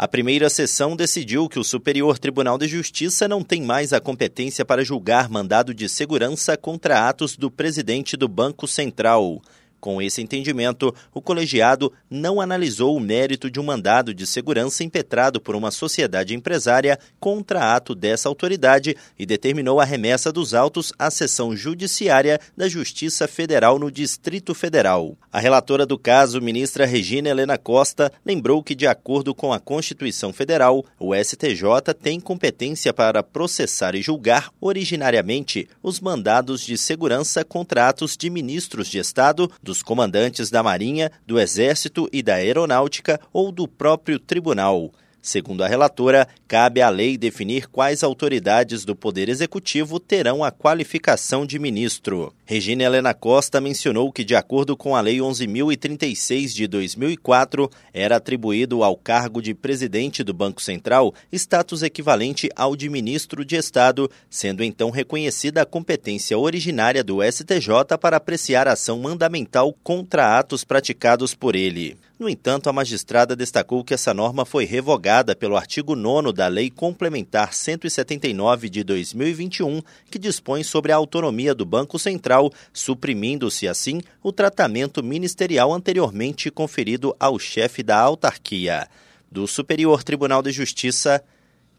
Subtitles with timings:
[0.00, 4.64] A primeira sessão decidiu que o Superior Tribunal de Justiça não tem mais a competência
[4.64, 9.42] para julgar mandado de segurança contra atos do presidente do Banco Central.
[9.80, 15.40] Com esse entendimento, o colegiado não analisou o mérito de um mandado de segurança impetrado
[15.40, 21.10] por uma sociedade empresária contra ato dessa autoridade e determinou a remessa dos autos à
[21.10, 25.16] sessão judiciária da Justiça Federal no Distrito Federal.
[25.32, 30.32] A relatora do caso, ministra Regina Helena Costa, lembrou que, de acordo com a Constituição
[30.32, 37.88] Federal, o STJ tem competência para processar e julgar originariamente os mandados de segurança contra
[37.88, 43.52] atos de ministros de Estado dos comandantes da Marinha, do Exército e da Aeronáutica ou
[43.52, 44.90] do próprio tribunal.
[45.20, 51.44] Segundo a relatora, cabe à lei definir quais autoridades do Poder Executivo terão a qualificação
[51.44, 52.32] de ministro.
[52.46, 58.82] Regina Helena Costa mencionou que, de acordo com a Lei 11.036 de 2004, era atribuído
[58.82, 64.64] ao cargo de presidente do Banco Central status equivalente ao de ministro de Estado, sendo
[64.64, 71.54] então reconhecida a competência originária do STJ para apreciar ação mandamental contra atos praticados por
[71.54, 71.98] ele.
[72.18, 76.68] No entanto, a magistrada destacou que essa norma foi revogada pelo artigo 9 da Lei
[76.68, 84.32] Complementar 179 de 2021, que dispõe sobre a autonomia do Banco Central, suprimindo-se assim o
[84.32, 88.88] tratamento ministerial anteriormente conferido ao chefe da autarquia.
[89.30, 91.22] Do Superior Tribunal de Justiça,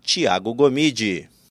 [0.01, 1.27] Tiago Gomide.